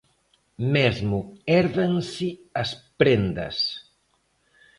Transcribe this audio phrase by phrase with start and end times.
[0.75, 1.17] Mesmo
[1.51, 2.29] hérdanse
[2.61, 2.69] as
[2.99, 3.57] prendas.